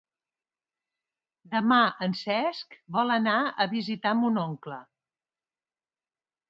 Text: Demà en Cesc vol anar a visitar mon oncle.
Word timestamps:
Demà 1.51 1.77
en 2.07 2.17
Cesc 2.21 2.75
vol 2.97 3.15
anar 3.19 3.37
a 3.67 3.71
visitar 3.77 4.19
mon 4.23 4.43
oncle. 4.49 4.81